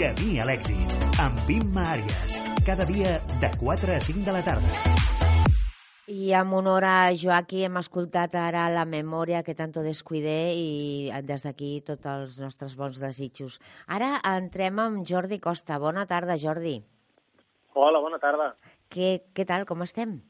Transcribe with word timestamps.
Camí 0.00 0.38
a 0.40 0.46
l'èxit, 0.48 0.94
amb 1.20 1.50
Imma 1.52 1.82
Àries. 1.92 2.38
Cada 2.64 2.86
dia 2.88 3.18
de 3.42 3.50
4 3.60 3.92
a 3.92 3.98
5 4.00 4.22
de 4.24 4.32
la 4.32 4.40
tarda. 4.40 4.70
I 6.08 6.30
en 6.38 6.54
honor 6.56 6.86
a 6.88 7.12
Joaquí 7.12 7.66
hem 7.66 7.76
escoltat 7.76 8.32
ara 8.40 8.62
la 8.72 8.86
memòria 8.88 9.42
que 9.44 9.52
tanto 9.58 9.84
descuidé 9.84 10.54
i 10.56 11.12
des 11.28 11.44
d'aquí 11.44 11.82
tots 11.84 12.08
els 12.08 12.40
nostres 12.40 12.78
bons 12.80 12.96
desitjos. 12.96 13.60
Ara 13.84 14.14
entrem 14.32 14.80
amb 14.80 15.04
Jordi 15.04 15.36
Costa. 15.36 15.76
Bona 15.76 16.06
tarda, 16.08 16.40
Jordi. 16.40 16.78
Hola, 17.76 18.00
bona 18.00 18.24
tarda. 18.24 18.54
Què, 18.88 19.18
què 19.36 19.44
tal, 19.44 19.68
com 19.68 19.84
estem? 19.84 20.22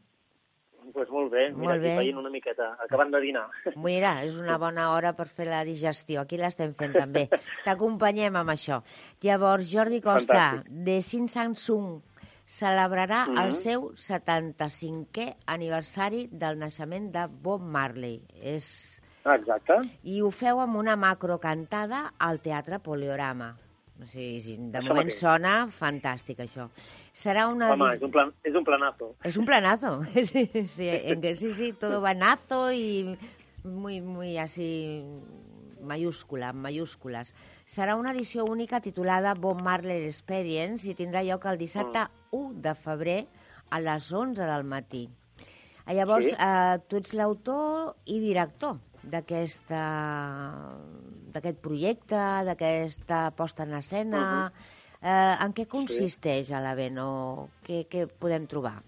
Pues 1.00 1.08
molt 1.08 1.30
bé, 1.32 1.46
mira, 1.56 1.70
Molt 1.70 1.80
bé. 1.80 1.92
aquí 1.94 1.98
feien 2.02 2.18
una 2.20 2.28
miqueta, 2.28 2.66
acabant 2.84 3.08
de 3.14 3.20
dinar. 3.22 3.46
Mira, 3.80 4.10
és 4.26 4.34
una 4.36 4.58
bona 4.60 4.90
hora 4.92 5.14
per 5.16 5.24
fer 5.32 5.46
la 5.48 5.62
digestió. 5.64 6.20
Aquí 6.20 6.36
l'estem 6.36 6.74
fent 6.76 6.92
també. 6.92 7.22
T'acompanyem 7.64 8.36
amb 8.36 8.52
això. 8.52 8.82
Llavors, 9.24 9.70
Jordi 9.72 10.02
Costa, 10.04 10.34
Fantàstic. 10.34 10.68
de 10.90 10.98
Sin 11.00 11.28
Samsung, 11.32 12.02
celebrarà 12.44 13.22
Mhm. 13.30 13.38
el 13.46 13.56
seu 13.56 13.94
75è 13.96 15.36
aniversari 15.46 16.26
del 16.30 16.58
naixement 16.58 17.10
de 17.14 17.26
Bob 17.30 17.62
Marley. 17.62 18.20
És... 18.42 19.00
Ah, 19.24 19.36
exacte. 19.36 19.78
I 20.04 20.20
ho 20.20 20.30
feu 20.30 20.60
amb 20.60 20.76
una 20.76 20.96
macrocantada 20.96 22.12
al 22.18 22.40
Teatre 22.40 22.78
Poliorama. 22.78 23.54
O 24.00 24.06
sigui, 24.08 24.40
sí, 24.40 24.54
de 24.58 24.78
Això 24.78 24.88
moment 24.88 25.06
mateix. 25.10 25.18
sona 25.20 25.54
fantàstic, 25.76 26.38
això. 26.40 26.70
Serà 27.12 27.46
una... 27.52 27.72
Home, 27.74 27.90
és 27.94 28.02
un, 28.02 28.10
plan, 28.10 28.30
és 28.48 28.54
un 28.56 28.64
planazo. 28.64 29.10
Es 29.28 29.36
un 29.36 29.44
planazo, 29.44 30.02
sí, 30.14 30.46
sí, 30.74 30.88
en 30.88 31.20
que 31.20 31.34
sí, 31.36 31.52
sí, 31.54 31.72
todo 31.72 32.00
banazo 32.00 32.72
y 32.72 33.18
muy, 33.64 34.00
muy 34.00 34.38
así 34.38 35.04
mayúscula, 35.82 36.52
mayúscules. 36.52 37.34
Serà 37.66 37.94
una 37.96 38.12
edició 38.12 38.44
única 38.44 38.80
titulada 38.80 39.34
Bob 39.34 39.60
Marley 39.62 40.06
Experience 40.08 40.88
i 40.88 40.94
tindrà 40.94 41.22
lloc 41.24 41.44
el 41.48 41.58
dissabte 41.60 42.06
1 42.32 42.54
de 42.60 42.74
febrer 42.74 43.20
a 43.70 43.80
les 43.80 44.10
11 44.12 44.44
del 44.48 44.64
matí. 44.64 45.08
Eh, 45.86 45.94
Llavors, 45.94 46.24
Sí. 46.26 46.32
eh, 46.38 46.78
tu 46.88 46.96
ets 46.96 47.12
l'autor 47.14 47.96
i 48.06 48.18
director 48.20 48.76
d'aquesta 49.02 49.84
d'aquest 51.34 51.60
projecte, 51.62 52.20
d'aquesta 52.48 53.30
posta 53.36 53.66
en 53.68 53.74
escena. 53.78 54.22
eh, 55.02 55.34
en 55.40 55.52
què 55.56 55.66
consisteix 55.66 56.52
a 56.52 56.60
l'event 56.60 56.98
o 57.02 57.10
què, 57.66 57.86
què 57.88 58.06
podem 58.06 58.46
trobar? 58.46 58.80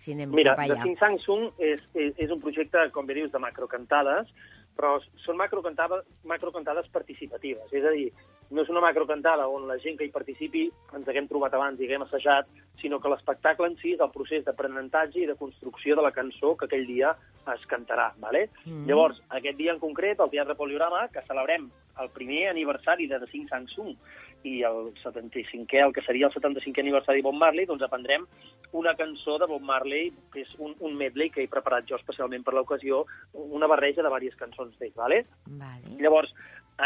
Si 0.00 0.14
anem 0.16 0.32
Mira, 0.32 0.54
cap 0.56 0.64
The 0.64 0.72
allà. 0.72 0.82
Sing 0.82 0.96
Samsung 0.98 1.50
és, 1.58 1.82
és, 1.94 2.14
és 2.16 2.30
un 2.32 2.40
projecte, 2.40 2.86
com 2.94 3.06
bé 3.06 3.14
dius, 3.18 3.30
de 3.32 3.38
macrocantades, 3.38 4.30
però 4.76 4.96
són 5.24 5.36
macrocantades, 5.36 6.06
macrocantades 6.24 6.88
participatives. 6.94 7.68
És 7.76 7.84
a 7.84 7.92
dir, 7.92 8.08
no 8.50 8.62
és 8.62 8.70
una 8.72 8.82
macrocantada 8.82 9.46
on 9.48 9.68
la 9.68 9.78
gent 9.82 9.98
que 9.98 10.06
hi 10.06 10.14
participi 10.14 10.64
ens 10.96 11.08
haguem 11.08 11.28
trobat 11.30 11.54
abans 11.54 11.80
i 11.80 11.86
haguem 11.86 12.02
assajat, 12.06 12.48
sinó 12.80 12.98
que 13.00 13.10
l'espectacle 13.12 13.68
en 13.70 13.76
si 13.80 13.94
és 13.94 14.00
el 14.00 14.10
procés 14.14 14.44
d'aprenentatge 14.46 15.20
i 15.22 15.28
de 15.28 15.36
construcció 15.38 15.96
de 15.96 16.02
la 16.06 16.14
cançó 16.16 16.56
que 16.56 16.66
aquell 16.66 16.86
dia 16.88 17.12
es 17.54 17.66
cantarà. 17.70 18.10
Vale? 18.18 18.48
Mhm. 18.64 18.86
Llavors, 18.88 19.20
aquest 19.28 19.56
dia 19.56 19.72
en 19.72 19.78
concret, 19.78 20.20
al 20.20 20.30
Teatre 20.30 20.54
Poliorama, 20.54 21.08
que 21.08 21.22
celebrem 21.28 21.70
el 22.00 22.10
primer 22.10 22.48
aniversari 22.48 23.06
de 23.06 23.18
The 23.20 23.26
Sing 23.30 23.48
Samsung 23.48 23.96
i 24.42 24.62
el 24.62 24.94
75è, 25.02 25.84
el 25.84 25.92
que 25.92 26.02
seria 26.02 26.26
el 26.26 26.32
75è 26.32 26.80
aniversari 26.80 27.20
de 27.20 27.26
Bob 27.26 27.36
Marley, 27.36 27.66
doncs 27.66 27.82
aprendrem 27.82 28.26
una 28.72 28.94
cançó 28.96 29.36
de 29.38 29.46
Bob 29.46 29.60
Marley, 29.60 30.12
que 30.32 30.40
és 30.46 30.54
un, 30.58 30.74
un 30.80 30.96
medley 30.96 31.28
que 31.30 31.42
he 31.42 31.50
preparat 31.50 31.84
jo 31.90 31.98
especialment 31.98 32.44
per 32.46 32.54
l'ocasió, 32.54 33.04
una 33.32 33.68
barreja 33.68 34.02
de 34.02 34.08
diverses 34.08 34.38
cançons 34.38 34.78
d'ell, 34.78 34.94
¿vale? 34.96 35.24
Vale. 35.46 35.96
Llavors, 36.00 36.32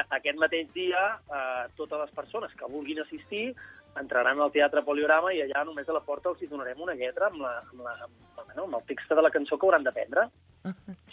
aquest 0.02 0.38
mateix 0.40 0.68
dia, 0.74 1.04
eh, 1.30 1.64
totes 1.78 2.00
les 2.06 2.12
persones 2.16 2.54
que 2.58 2.70
vulguin 2.70 3.00
assistir 3.02 3.46
entraran 4.00 4.40
al 4.40 4.50
Teatre 4.54 4.82
Poliorama 4.82 5.32
i 5.34 5.42
allà 5.44 5.62
només 5.66 5.88
a 5.88 5.94
la 5.94 6.02
porta 6.02 6.32
els 6.32 6.42
hi 6.42 6.48
donarem 6.50 6.80
una 6.82 6.96
lletra 6.98 7.28
amb, 7.30 7.40
la, 7.44 7.52
amb, 7.62 7.84
la, 7.84 7.94
amb, 8.06 8.16
bueno, 8.40 8.64
amb 8.66 8.80
el 8.80 8.88
text 8.88 9.12
de 9.14 9.22
la 9.22 9.30
cançó 9.34 9.58
que 9.58 9.66
hauran 9.68 9.86
d'aprendre. 9.86 10.26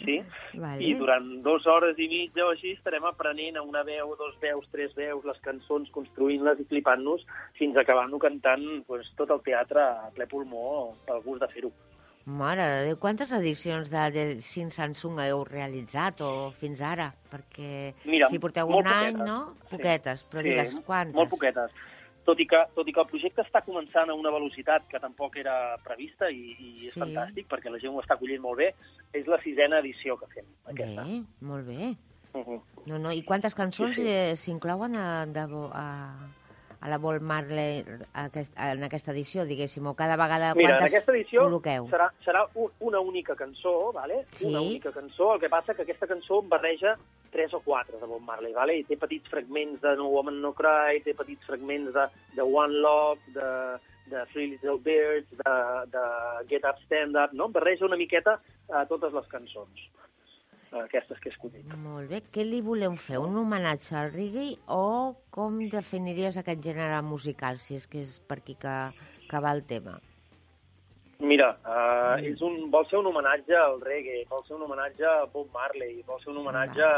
Sí? 0.00 0.16
Vale. 0.64 0.82
I 0.82 0.94
durant 0.98 1.28
dues 1.44 1.66
hores 1.68 2.00
i 2.00 2.08
mitja 2.10 2.46
o 2.46 2.50
així 2.54 2.74
estarem 2.74 3.06
aprenent 3.06 3.60
a 3.60 3.64
una 3.68 3.84
veu, 3.86 4.16
dos 4.18 4.34
veus, 4.42 4.66
tres 4.74 4.96
veus, 4.98 5.24
les 5.28 5.40
cançons, 5.46 5.90
construint-les 5.94 6.64
i 6.64 6.68
flipant-nos 6.72 7.24
fins 7.60 7.76
a 7.76 7.86
acabar-nos 7.86 8.22
cantant 8.24 8.66
pues, 8.88 9.10
tot 9.20 9.30
el 9.30 9.44
teatre 9.46 9.84
a 9.84 10.12
ple 10.16 10.26
pulmó 10.30 10.92
pel 11.06 11.22
gust 11.26 11.44
de 11.44 11.52
fer-ho. 11.54 11.72
Mare 12.24 12.62
de 12.62 12.82
Déu, 12.86 12.96
quantes 13.02 13.32
edicions 13.34 13.88
de, 13.90 14.02
de 14.14 14.24
Sin 14.46 14.70
Samsung 14.70 15.18
heu 15.24 15.40
realitzat 15.48 16.20
o 16.22 16.50
fins 16.54 16.80
ara? 16.80 17.08
Perquè 17.32 17.94
Mira, 18.06 18.28
si 18.30 18.38
porteu 18.38 18.68
un 18.70 18.86
any, 18.86 19.16
poquetes. 19.16 19.26
no? 19.26 19.38
Sí. 19.64 19.70
Poquetes, 19.72 20.22
però 20.30 20.44
digues, 20.46 20.70
quantes? 20.86 21.16
Molt 21.18 21.30
poquetes. 21.32 21.74
Tot 22.22 22.38
i, 22.38 22.46
que, 22.46 22.60
tot 22.76 22.86
i 22.86 22.92
que 22.94 23.00
el 23.02 23.08
projecte 23.10 23.42
està 23.42 23.64
començant 23.66 24.06
a 24.08 24.14
una 24.14 24.30
velocitat 24.30 24.84
que 24.86 25.00
tampoc 25.02 25.34
era 25.42 25.74
prevista 25.82 26.28
i, 26.30 26.52
i 26.54 26.86
és 26.86 26.94
Sí. 26.94 27.00
fantàstic 27.02 27.48
perquè 27.50 27.72
la 27.74 27.80
gent 27.82 27.96
ho 27.96 28.00
està 28.04 28.14
acollint 28.14 28.40
molt 28.44 28.58
bé, 28.62 28.68
és 29.12 29.26
la 29.26 29.40
sisena 29.42 29.80
edició 29.82 30.14
que 30.20 30.28
fem. 30.30 30.46
Aquesta. 30.70 31.02
Bé, 31.02 31.24
molt 31.40 31.66
bé. 31.66 31.96
Uh 32.32 32.44
-huh. 32.46 32.60
No, 32.86 32.98
no, 32.98 33.10
I 33.12 33.22
quantes 33.24 33.54
cançons 33.54 33.96
Sí, 33.96 34.02
sí. 34.02 34.08
eh, 34.08 34.36
s'inclouen 34.36 34.94
a, 34.94 35.26
de, 35.26 35.40
a, 35.40 36.14
a 36.82 36.88
la 36.90 36.98
Bob 36.98 37.22
Marley 37.22 37.84
aquest, 38.24 38.52
en 38.58 38.82
aquesta 38.82 39.12
edició, 39.14 39.44
diguéssim, 39.46 39.86
o 39.86 39.94
cada 39.94 40.16
vegada 40.18 40.52
Mira, 40.58 40.74
en 40.74 40.80
quantes 40.80 40.92
aquesta 40.92 41.12
edició 41.14 41.44
col·loqueu? 41.46 41.86
serà, 41.92 42.08
serà 42.26 42.42
un, 42.58 42.72
una 42.80 43.00
única 43.00 43.36
cançó, 43.38 43.92
vale? 43.94 44.24
Sí. 44.32 44.48
una 44.50 44.60
única 44.60 44.90
cançó, 44.92 45.34
el 45.36 45.40
que 45.40 45.48
passa 45.52 45.74
que 45.78 45.86
aquesta 45.86 46.08
cançó 46.10 46.42
barreja 46.42 46.96
tres 47.30 47.54
o 47.54 47.60
quatre 47.64 47.96
de 48.00 48.06
Bob 48.06 48.20
Marley, 48.26 48.52
vale? 48.52 48.76
i 48.80 48.84
té 48.84 48.98
petits 49.00 49.30
fragments 49.30 49.80
de 49.80 49.94
No 49.96 50.10
Woman 50.12 50.42
No 50.42 50.52
Cry, 50.58 51.00
té 51.06 51.14
petits 51.14 51.46
fragments 51.48 51.94
de, 51.94 52.08
de 52.36 52.42
One 52.42 52.82
Love, 52.84 53.20
de, 53.38 53.48
de 54.12 54.26
Three 54.34 54.50
Little 54.52 54.78
Birds, 54.84 55.30
de, 55.38 55.54
de 55.94 56.04
Get 56.50 56.66
Up, 56.68 56.82
Stand 56.84 57.16
Up, 57.16 57.32
no? 57.32 57.48
barreja 57.48 57.86
una 57.86 57.96
miqueta 57.96 58.40
a 58.74 58.84
totes 58.90 59.14
les 59.14 59.30
cançons, 59.32 59.86
eh, 59.86 60.11
aquestes 60.80 61.18
que 61.20 61.28
he 61.28 61.32
escollit. 61.32 61.74
Molt 61.84 62.10
bé. 62.10 62.22
Què 62.34 62.44
li 62.46 62.62
voleu 62.64 62.96
fer? 62.96 63.18
Un 63.20 63.36
homenatge 63.40 63.96
al 63.98 64.12
reggae 64.14 64.56
o 64.72 65.14
com 65.34 65.58
definiries 65.72 66.38
aquest 66.40 66.62
gènere 66.64 67.02
musical, 67.04 67.60
si 67.60 67.76
és 67.80 67.86
que 67.86 68.02
és 68.06 68.16
per 68.28 68.40
aquí 68.40 68.56
que, 68.62 68.76
que 69.28 69.42
va 69.44 69.52
el 69.56 69.64
tema? 69.68 69.98
Mira, 71.22 71.52
uh, 71.62 72.16
és 72.26 72.40
un, 72.42 72.64
vol 72.72 72.86
ser 72.90 72.98
un 72.98 73.06
homenatge 73.12 73.54
al 73.54 73.76
reggae, 73.84 74.24
vol 74.30 74.42
ser 74.48 74.56
un 74.56 74.64
homenatge 74.66 75.06
a 75.06 75.26
Bob 75.30 75.52
Marley, 75.54 76.00
vol 76.08 76.18
ser 76.22 76.32
un 76.32 76.40
homenatge 76.40 76.88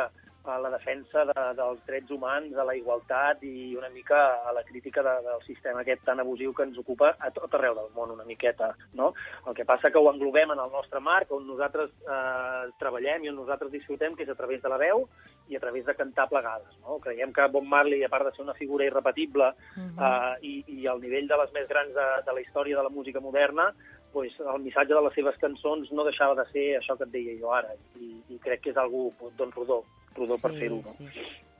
a 0.44 0.58
la 0.58 0.70
defensa 0.70 1.24
de, 1.24 1.34
dels 1.56 1.80
drets 1.86 2.10
humans, 2.12 2.54
a 2.56 2.64
la 2.68 2.74
igualtat 2.76 3.42
i 3.42 3.74
una 3.76 3.88
mica 3.88 4.18
a 4.44 4.52
la 4.52 4.62
crítica 4.62 5.02
de, 5.02 5.14
del 5.24 5.42
sistema 5.46 5.80
aquest 5.80 6.04
tan 6.04 6.20
abusiu 6.20 6.52
que 6.52 6.66
ens 6.66 6.78
ocupa 6.78 7.14
a 7.18 7.30
tot 7.32 7.54
arreu 7.56 7.74
del 7.78 7.88
món, 7.96 8.12
una 8.12 8.26
miqueta, 8.28 8.74
no? 8.92 9.14
El 9.46 9.54
que 9.56 9.64
passa 9.64 9.90
que 9.90 9.98
ho 9.98 10.10
englobem 10.12 10.52
en 10.52 10.60
el 10.60 10.70
nostre 10.72 11.00
marc, 11.00 11.32
on 11.32 11.46
nosaltres 11.48 11.90
eh, 12.04 12.68
treballem 12.78 13.24
i 13.24 13.32
on 13.32 13.40
nosaltres 13.40 13.72
disfrutem, 13.72 14.14
que 14.14 14.24
és 14.28 14.30
a 14.32 14.36
través 14.36 14.60
de 14.62 14.68
la 14.68 14.78
veu 14.80 15.08
i 15.48 15.56
a 15.56 15.60
través 15.60 15.84
de 15.84 15.94
cantar 15.96 16.28
plegades, 16.28 16.76
no? 16.84 16.98
Creiem 17.00 17.32
que 17.32 17.48
Bob 17.48 17.64
Marley, 17.64 18.04
a 18.04 18.12
part 18.12 18.28
de 18.28 18.36
ser 18.36 18.44
una 18.44 18.54
figura 18.54 18.84
irrepetible 18.84 19.52
Mhm. 19.76 19.98
eh, 19.98 20.36
i, 20.42 20.64
i 20.68 20.86
al 20.86 21.00
nivell 21.00 21.26
de 21.28 21.36
les 21.36 21.52
més 21.52 21.68
grans 21.68 21.92
de, 21.94 22.06
de 22.26 22.32
la 22.32 22.40
història 22.40 22.76
de 22.76 22.82
la 22.82 22.88
música 22.88 23.20
moderna, 23.20 23.72
pues, 24.12 24.32
el 24.40 24.62
missatge 24.62 24.94
de 24.94 25.02
les 25.02 25.14
seves 25.14 25.36
cançons 25.42 25.90
no 25.90 26.04
deixava 26.04 26.36
de 26.38 26.44
ser 26.52 26.78
això 26.78 26.96
que 26.96 27.04
et 27.04 27.10
deia 27.10 27.34
jo 27.40 27.50
ara, 27.52 27.72
i, 27.98 28.14
i 28.30 28.38
crec 28.38 28.60
que 28.62 28.70
és 28.70 28.76
algú 28.76 29.12
doncs, 29.36 29.56
rodó, 29.56 29.82
rodó 30.14 30.38
per 30.40 30.52
fer-ho. 30.58 30.82
No? 30.84 30.92
sí. 30.98 31.08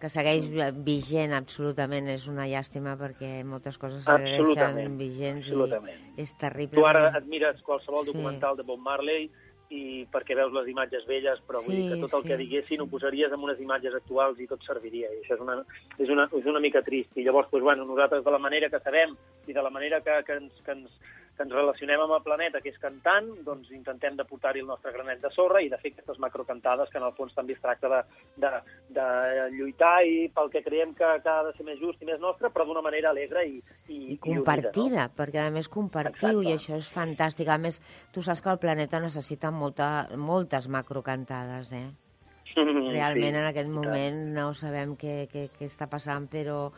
Que 0.05 0.09
segueix 0.11 0.45
vigent, 0.85 1.33
absolutament. 1.33 2.09
És 2.13 2.27
una 2.29 2.45
llàstima 2.51 2.93
perquè 3.01 3.39
moltes 3.47 3.79
coses 3.81 4.03
segueixen 4.05 4.99
vigents 4.99 5.47
absolutament. 5.47 6.03
i 6.19 6.21
és 6.27 6.35
terrible. 6.37 6.77
Tu 6.77 6.85
ara 6.87 7.07
et 7.17 7.25
mires 7.31 7.63
qualsevol 7.63 8.05
Sí. 8.05 8.13
documental 8.13 8.57
de 8.59 8.63
Bob 8.69 8.81
Marley 8.81 9.31
i 9.71 10.05
perquè 10.13 10.37
veus 10.37 10.53
les 10.53 10.69
imatges 10.69 11.07
velles, 11.07 11.41
però 11.49 11.63
vull 11.65 11.73
Sí, 11.75 11.81
dir 11.81 11.95
que 11.95 12.01
tot 12.03 12.13
el 12.19 12.23
sí, 12.23 12.29
que 12.29 12.37
diguessin 12.37 12.81
ho 12.83 12.85
sí. 12.85 12.91
posaries 12.91 13.33
en 13.33 13.41
unes 13.41 13.61
imatges 13.61 13.95
actuals 13.95 14.39
i 14.39 14.47
tot 14.47 14.61
serviria, 14.63 15.09
i 15.09 15.23
això 15.23 15.35
és 15.35 15.41
una, 15.41 15.57
és 15.99 16.11
una, 16.11 16.29
és 16.37 16.45
una 16.47 16.61
mica 16.61 16.83
trist. 16.83 17.17
I 17.17 17.25
llavors, 17.25 17.49
doncs, 17.51 17.65
bueno, 17.65 17.87
nosaltres 17.87 18.23
de 18.25 18.31
la 18.31 18.39
manera 18.39 18.69
que 18.69 18.81
sabem 18.81 19.17
i 19.47 19.53
de 19.53 19.63
la 19.63 19.71
manera 19.71 20.03
que, 20.03 20.23
que, 20.27 20.33
ens, 20.35 20.53
que, 20.63 20.73
ens, 20.73 20.91
que 21.37 21.43
ens 21.43 21.55
relacionem 21.55 22.03
amb 22.05 22.15
el 22.17 22.23
planeta, 22.23 22.61
que 22.63 22.71
és 22.71 22.79
cantant, 22.83 23.27
doncs 23.47 23.73
intentem 23.75 24.17
de 24.19 24.27
portar-hi 24.29 24.63
el 24.63 24.69
nostre 24.71 24.93
granet 24.95 25.23
de 25.23 25.31
sorra 25.35 25.63
i 25.65 25.71
de 25.73 25.79
fer 25.83 25.91
aquestes 25.93 26.21
macrocantades 26.23 26.93
que 26.93 27.01
en 27.01 27.07
el 27.09 27.15
fons 27.17 27.35
també 27.35 27.57
es 27.57 27.63
tracta 27.63 27.91
de, 27.91 28.01
de, 28.45 28.53
de 28.95 29.07
lluitar 29.57 29.97
i 30.07 30.29
pel 30.35 30.53
que 30.53 30.63
creiem 30.67 30.95
que, 30.95 31.11
que 31.25 31.33
ha 31.33 31.43
de 31.49 31.55
ser 31.57 31.67
més 31.67 31.81
just 31.83 32.03
i 32.03 32.09
més 32.11 32.23
nostre, 32.23 32.53
però 32.55 32.69
d'una 32.69 32.85
manera 32.87 33.11
alegre 33.11 33.45
i, 33.51 33.59
i, 33.89 33.99
I 34.15 34.19
compartida, 34.23 34.87
unida, 34.87 35.09
perquè 35.19 35.43
a 35.43 35.51
més 35.55 35.69
compartiu 35.73 36.45
Exacte. 36.45 36.49
i 36.49 36.55
això 36.55 36.79
és 36.79 36.95
fantàstic. 36.95 37.51
A 37.51 37.59
més, 37.59 37.81
tu 38.15 38.23
saps 38.23 38.45
que 38.45 38.55
el 38.55 38.63
planeta 38.63 39.03
necessita 39.03 39.51
molta, 39.51 39.91
moltes 40.17 40.71
macrocantades, 40.71 41.75
eh? 41.75 41.87
no? 42.57 42.91
Realment 42.93 43.35
Sí, 43.35 43.41
en 43.41 43.47
aquest 43.51 43.71
i 43.71 43.75
moment 43.75 44.21
no 44.37 44.51
sabem 44.55 44.95
què, 45.01 45.25
què, 45.33 45.49
què 45.57 45.67
està 45.67 45.89
passant, 45.91 46.29
però 46.31 46.69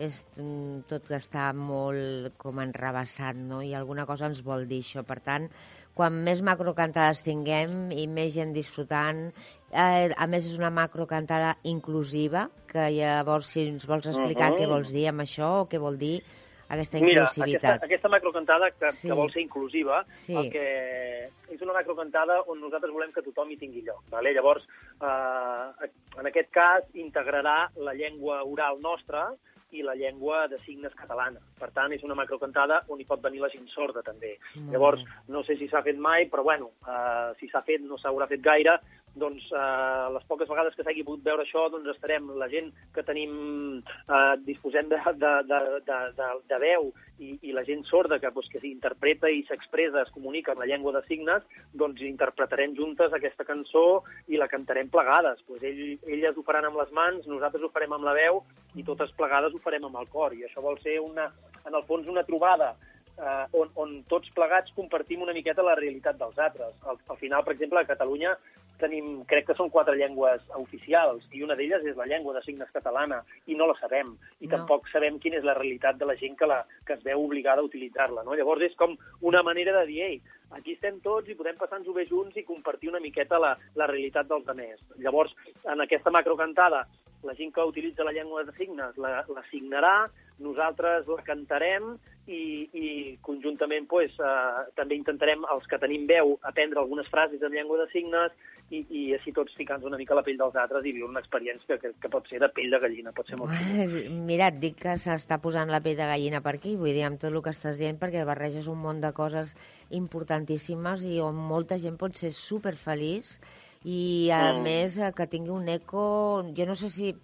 és 0.00 0.22
mm, 0.40 0.86
tot 0.88 1.04
que 1.06 1.18
està 1.20 1.50
molt 1.56 2.32
com 2.40 2.58
enrabassat, 2.62 3.36
no? 3.36 3.60
I 3.62 3.74
alguna 3.76 4.06
cosa 4.08 4.30
ens 4.30 4.40
vol 4.46 4.64
dir 4.70 4.80
això. 4.80 5.04
Per 5.04 5.18
tant, 5.20 5.48
quan 5.94 6.16
més 6.24 6.40
macrocantades 6.46 7.20
tinguem 7.26 7.90
i 7.92 8.06
més 8.08 8.32
gent 8.32 8.54
disfrutant, 8.56 9.26
eh, 9.70 10.08
a 10.16 10.26
més 10.26 10.46
és 10.48 10.56
una 10.58 10.70
macrocantada 10.72 11.56
inclusiva, 11.68 12.48
que 12.70 12.88
llavors 12.96 13.52
si 13.52 13.66
ens 13.68 13.86
vols 13.86 14.06
explicar 14.08 14.52
Mhm. 14.52 14.58
què 14.58 14.68
vols 14.68 14.92
dir 14.92 15.08
amb 15.08 15.20
això 15.20 15.60
o 15.62 15.68
què 15.68 15.78
vol 15.78 15.98
dir 15.98 16.22
aquesta 16.70 16.98
Mira, 17.02 17.22
inclusivitat. 17.26 17.64
aquesta, 17.64 17.86
aquesta 17.86 18.08
macrocantada 18.08 18.70
que, 18.70 18.92
Sí. 18.92 19.08
que 19.08 19.14
vol 19.14 19.30
ser 19.32 19.42
inclusiva, 19.42 20.04
Sí. 20.10 20.36
el 20.36 20.50
que 20.50 21.28
és 21.50 21.60
una 21.60 21.72
macrocantada 21.74 22.40
on 22.46 22.60
nosaltres 22.60 22.92
volem 22.92 23.12
que 23.12 23.22
tothom 23.22 23.50
hi 23.50 23.56
tingui 23.56 23.82
lloc. 23.82 24.04
Vale? 24.08 24.32
Llavors, 24.32 24.62
eh, 25.02 25.88
en 26.20 26.26
aquest 26.26 26.50
cas, 26.50 26.84
integrarà 26.94 27.70
la 27.76 27.92
llengua 27.92 28.44
oral 28.44 28.80
nostra 28.80 29.34
i 29.72 29.82
la 29.86 29.94
llengua 29.94 30.46
de 30.48 30.58
signes 30.64 30.94
catalana. 30.98 31.40
Per 31.58 31.70
tant, 31.76 31.92
és 31.92 32.04
una 32.06 32.16
macrocantada 32.18 32.82
on 32.88 33.00
hi 33.00 33.06
pot 33.08 33.22
venir 33.22 33.42
la 33.42 33.50
gent 33.52 33.68
sorda, 33.72 34.02
també. 34.06 34.36
Molt 34.54 34.74
Llavors, 34.74 35.04
no 35.28 35.44
sé 35.46 35.56
si 35.60 35.68
s'ha 35.70 35.84
fet 35.86 35.98
mai, 35.98 36.26
però 36.32 36.44
bueno, 36.46 36.72
eh, 36.86 37.30
si 37.40 37.48
s'ha 37.50 37.62
fet 37.66 37.84
no 37.86 37.98
s'haurà 38.00 38.28
fet 38.30 38.42
gaire, 38.44 38.78
doncs 39.18 39.46
eh, 39.50 40.06
les 40.14 40.24
poques 40.28 40.48
vegades 40.48 40.74
que 40.76 40.84
s'hagi 40.86 41.04
pogut 41.06 41.22
veure 41.26 41.44
això, 41.44 41.66
doncs 41.72 41.90
estarem 41.92 42.28
la 42.38 42.48
gent 42.52 42.70
que 42.94 43.04
tenim, 43.06 43.32
eh, 43.80 44.34
disposem 44.46 44.90
de, 44.90 44.98
de, 45.18 45.32
de, 45.48 45.60
de, 45.86 45.98
de, 46.18 46.28
de 46.52 46.60
veu 46.62 46.90
i, 47.18 47.32
i 47.48 47.54
la 47.56 47.64
gent 47.66 47.82
sorda 47.88 48.20
que, 48.22 48.30
doncs, 48.34 48.50
que 48.52 48.62
s'interpreta 48.62 49.30
i 49.30 49.42
s'expressa, 49.48 50.04
es 50.04 50.14
comunica 50.14 50.54
amb 50.54 50.62
la 50.62 50.68
llengua 50.70 50.94
de 50.96 51.02
signes, 51.08 51.44
doncs 51.74 52.02
interpretarem 52.06 52.76
juntes 52.78 53.14
aquesta 53.16 53.46
cançó 53.48 54.02
i 54.28 54.40
la 54.40 54.48
cantarem 54.52 54.90
plegades. 54.92 55.42
Pues 55.48 55.64
ell, 55.66 55.82
elles 56.06 56.36
ho 56.36 56.46
faran 56.46 56.70
amb 56.70 56.80
les 56.80 56.92
mans, 56.96 57.26
nosaltres 57.30 57.66
ho 57.66 57.72
farem 57.74 57.96
amb 57.96 58.06
la 58.08 58.16
veu 58.16 58.44
i 58.78 58.86
totes 58.86 59.12
plegades 59.18 59.54
ho 59.54 59.62
farem 59.64 59.88
amb 59.88 60.00
el 60.00 60.08
cor. 60.12 60.36
I 60.36 60.46
això 60.46 60.62
vol 60.64 60.78
ser, 60.84 61.00
una, 61.02 61.28
en 61.66 61.74
el 61.74 61.84
fons, 61.88 62.08
una 62.08 62.24
trobada 62.28 62.74
eh, 63.20 63.44
on, 63.60 63.70
on 63.76 64.00
tots 64.08 64.32
plegats 64.36 64.72
compartim 64.76 65.22
una 65.22 65.36
miqueta 65.36 65.62
la 65.66 65.76
realitat 65.78 66.18
dels 66.18 66.38
altres. 66.38 66.74
Al, 66.88 66.98
al 67.08 67.20
final, 67.20 67.44
per 67.44 67.54
exemple, 67.54 67.80
a 67.80 67.88
Catalunya 67.88 68.34
tenim, 68.80 69.24
crec 69.28 69.50
que 69.50 69.56
són 69.58 69.68
quatre 69.68 69.92
llengües 69.98 70.40
oficials, 70.56 71.26
i 71.36 71.42
una 71.44 71.52
d'elles 71.58 71.84
és 71.84 71.98
la 71.98 72.06
llengua 72.08 72.32
de 72.32 72.40
signes 72.46 72.70
catalana, 72.72 73.20
i 73.46 73.54
no 73.58 73.66
la 73.68 73.76
sabem. 73.76 74.14
I 74.40 74.48
No. 74.48 74.54
tampoc 74.56 74.88
sabem 74.88 75.18
quina 75.20 75.36
és 75.36 75.44
la 75.44 75.54
realitat 75.58 75.98
de 76.00 76.08
la 76.08 76.16
gent 76.16 76.38
que, 76.38 76.48
la, 76.48 76.62
que 76.86 76.96
es 76.96 77.02
veu 77.04 77.20
obligada 77.26 77.60
a 77.60 77.68
utilitzar-la. 77.68 78.24
No? 78.24 78.34
Llavors 78.34 78.64
és 78.64 78.76
com 78.80 78.96
una 79.20 79.42
manera 79.42 79.76
de 79.80 79.86
dir, 79.86 80.00
ei, 80.06 80.20
aquí 80.56 80.72
estem 80.72 80.98
tots 81.04 81.28
i 81.28 81.36
podem 81.36 81.60
passar-nos-ho 81.60 81.92
bé 81.92 82.06
junts 82.08 82.36
i 82.40 82.46
compartir 82.48 82.88
una 82.88 83.04
miqueta 83.04 83.38
la, 83.38 83.52
la 83.76 83.86
realitat 83.86 84.26
dels 84.32 84.48
altres. 84.48 84.80
Llavors, 84.96 85.36
en 85.68 85.84
aquesta 85.84 86.10
macrocantada, 86.10 86.86
la 87.26 87.34
gent 87.36 87.52
que 87.54 87.64
utilitza 87.68 88.04
la 88.04 88.12
llengua 88.16 88.44
de 88.44 88.52
signes 88.56 88.96
la, 88.96 89.24
la 89.28 89.44
signarà, 89.50 90.08
nosaltres 90.40 91.08
la 91.10 91.22
cantarem 91.26 91.92
i, 92.30 92.42
i 92.72 92.86
conjuntament 93.24 93.88
pues, 93.90 94.14
eh, 94.16 94.62
també 94.78 94.96
intentarem, 94.96 95.44
els 95.52 95.66
que 95.68 95.78
tenim 95.82 96.06
veu, 96.08 96.38
aprendre 96.48 96.80
algunes 96.80 97.08
frases 97.12 97.42
en 97.42 97.52
llengua 97.52 97.82
de 97.82 97.88
signes 97.92 98.36
i, 98.70 98.80
i 98.86 99.02
així 99.16 99.32
tots 99.36 99.54
ficant 99.58 99.84
una 99.86 99.98
mica 100.00 100.16
la 100.16 100.24
pell 100.26 100.38
dels 100.40 100.56
altres 100.62 100.86
i 100.86 100.94
viure 100.94 101.10
una 101.10 101.22
experiència 101.22 101.78
que, 101.82 101.92
que, 102.00 102.10
pot 102.12 102.28
ser 102.30 102.40
de 102.42 102.48
pell 102.54 102.70
de 102.72 102.80
gallina, 102.82 103.12
pot 103.16 103.28
ser 103.28 103.38
molt 103.40 103.54
xulo. 103.58 104.02
Mira, 104.28 104.50
et 104.52 104.60
dic 104.62 104.78
que 104.84 104.96
s'està 105.02 105.40
posant 105.42 105.72
la 105.72 105.82
pell 105.84 105.98
de 105.98 106.10
gallina 106.12 106.42
per 106.44 106.56
aquí, 106.58 106.76
vull 106.80 106.94
dir, 106.94 107.04
amb 107.08 107.20
tot 107.20 107.32
el 107.32 107.42
que 107.44 107.54
estàs 107.54 107.80
dient, 107.80 107.98
perquè 108.00 108.24
barreges 108.28 108.70
un 108.70 108.78
munt 108.80 109.02
de 109.02 109.12
coses 109.16 109.56
importantíssimes 109.96 111.02
i 111.08 111.18
on 111.24 111.36
molta 111.50 111.80
gent 111.82 111.98
pot 112.00 112.14
ser 112.16 112.32
superfeliç 112.36 113.40
i, 113.84 114.30
a 114.30 114.52
Mm. 114.54 114.62
més, 114.62 114.98
eh, 114.98 115.12
que 115.16 115.26
tingui 115.26 115.50
un 115.50 115.68
eco... 115.68 116.42
Jo 116.56 116.66
no 116.66 116.74
sé 116.74 116.90
si 116.90 117.14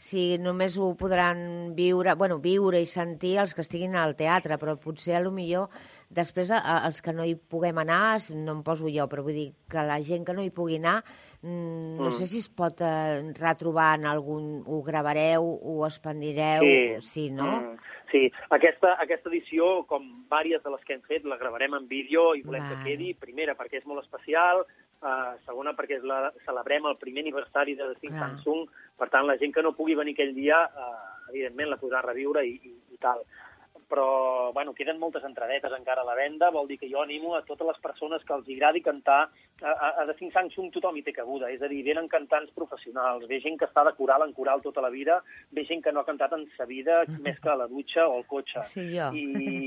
si 0.00 0.38
només 0.38 0.78
ho 0.78 0.94
podran 0.96 1.74
viure, 1.76 2.14
bueno, 2.16 2.38
viure 2.40 2.78
i 2.80 2.86
sentir 2.86 3.34
els 3.38 3.52
que 3.52 3.60
estiguin 3.60 3.94
al 4.00 4.14
teatre, 4.16 4.56
però 4.56 4.78
potser 4.80 5.12
a 5.14 5.20
lo 5.20 5.28
millor 5.30 5.68
després 6.08 6.48
a, 6.50 6.56
a, 6.56 6.86
els 6.88 7.02
que 7.02 7.12
no 7.12 7.22
hi 7.22 7.34
puguem 7.34 7.76
anar, 7.82 8.16
no 8.32 8.52
em 8.56 8.62
poso 8.64 8.88
jo, 8.88 9.04
però 9.12 9.20
vull 9.22 9.34
dir 9.36 9.52
que 9.68 9.84
la 9.84 10.00
gent 10.00 10.24
que 10.24 10.32
no 10.32 10.40
hi 10.40 10.48
pugui 10.48 10.78
anar, 10.80 11.04
mm, 11.42 11.98
no 12.00 12.08
Mm. 12.08 12.12
sé 12.16 12.26
si 12.26 12.38
es 12.38 12.48
pot 12.48 12.80
eh, 12.80 13.30
retrobar 13.36 13.98
en 13.98 14.06
algun... 14.06 14.62
ho 14.66 14.80
gravareu, 14.82 15.44
ho 15.44 15.84
expandireu, 15.84 16.64
sí, 17.02 17.28
no? 17.30 17.60
Mm, 17.60 17.76
sí, 18.10 18.32
aquesta, 18.56 18.96
aquesta 19.04 19.28
edició, 19.28 19.84
com 19.86 20.24
vàries 20.30 20.62
de 20.64 20.70
les 20.70 20.80
que 20.86 20.94
hem 20.94 21.02
fet, 21.02 21.24
la 21.28 21.36
gravarem 21.36 21.74
en 21.74 21.86
vídeo 21.88 22.34
i 22.34 22.40
volem 22.40 22.62
Val. 22.62 22.78
que 22.78 22.88
quedi, 22.88 23.12
primera, 23.12 23.52
perquè 23.54 23.76
és 23.76 23.84
molt 23.86 24.00
especial, 24.02 24.64
uh, 25.02 25.36
segona, 25.46 25.74
perquè 25.76 26.00
la, 26.04 26.30
celebrem 26.46 26.88
el 26.90 26.98
primer 27.00 27.24
aniversari 27.24 27.76
de 27.78 27.90
Think 27.98 28.16
Clar. 28.16 28.30
Samsung, 28.36 28.66
per 29.00 29.10
tant, 29.12 29.26
la 29.28 29.38
gent 29.40 29.54
que 29.54 29.64
no 29.64 29.76
pugui 29.76 29.96
venir 29.98 30.16
aquell 30.16 30.34
dia, 30.36 30.62
uh, 30.66 31.28
evidentment, 31.30 31.70
la 31.72 31.80
podrà 31.80 32.02
reviure 32.06 32.44
i, 32.46 32.56
i, 32.56 32.74
i 32.94 33.00
tal. 33.02 33.22
Però 33.90 34.52
bueno, 34.54 34.74
queden 34.74 35.00
moltes 35.02 35.24
entradetes 35.26 35.72
encara 35.74 36.04
a 36.04 36.06
la 36.06 36.14
venda, 36.14 36.52
vol 36.54 36.68
dir 36.70 36.78
que 36.78 36.90
jo 36.90 37.02
animo 37.02 37.34
a 37.34 37.42
totes 37.42 37.66
les 37.66 37.80
persones 37.82 38.22
que 38.26 38.36
els 38.36 38.50
agradi 38.54 38.84
cantar, 38.86 39.24
a, 39.62 40.02
a, 40.02 40.06
The 40.06 40.14
Think 40.18 40.32
Samsung 40.34 40.70
tothom 40.74 40.96
hi 40.98 41.02
té 41.06 41.14
cabuda, 41.16 41.50
és 41.52 41.62
a 41.62 41.68
dir, 41.70 41.80
venen 41.86 42.08
cantants 42.12 42.52
professionals, 42.56 43.26
ve 43.30 43.40
gent 43.44 43.58
que 43.60 43.68
està 43.68 43.84
de 43.86 43.92
coral 43.98 44.24
en 44.26 44.32
coral 44.36 44.62
tota 44.64 44.82
la 44.84 44.90
vida, 44.92 45.20
ve 45.56 45.64
gent 45.68 45.82
que 45.84 45.92
no 45.92 46.02
ha 46.02 46.08
cantat 46.08 46.34
en 46.36 46.46
sa 46.56 46.66
vida 46.68 47.02
més 47.24 47.40
que 47.42 47.52
a 47.52 47.58
la 47.60 47.68
dutxa 47.70 48.06
o 48.08 48.18
al 48.18 48.26
cotxe. 48.30 48.64
Sí, 48.72 48.86
jo. 48.94 49.10
I, 49.16 49.24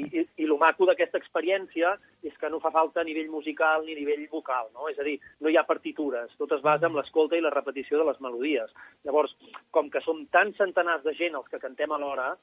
i, 0.10 0.26
i 0.26 0.48
el 0.48 0.56
maco 0.62 0.88
d'aquesta 0.90 1.22
experiència 1.22 1.96
és 2.24 2.36
que 2.40 2.50
no 2.50 2.62
fa 2.64 2.72
falta 2.72 3.02
a 3.02 3.08
nivell 3.08 3.30
musical 3.32 3.84
ni 3.86 3.98
a 3.98 4.00
nivell 4.00 4.26
vocal, 4.32 4.72
no? 4.74 4.88
És 4.92 5.00
a 5.00 5.08
dir, 5.08 5.18
no 5.44 5.52
hi 5.52 5.60
ha 5.60 5.68
partitures, 5.68 6.32
tot 6.40 6.56
es 6.56 6.64
basa 6.64 6.88
en 6.88 6.98
l'escolta 6.98 7.38
i 7.38 7.44
la 7.44 7.54
repetició 7.54 8.00
de 8.00 8.08
les 8.10 8.20
melodies. 8.24 8.72
Llavors, 9.04 9.36
com 9.76 9.92
que 9.92 10.02
som 10.06 10.24
tants 10.32 10.58
centenars 10.62 11.04
de 11.04 11.16
gent 11.20 11.36
els 11.40 11.50
que 11.52 11.62
cantem 11.62 11.92
alhora, 11.92 12.34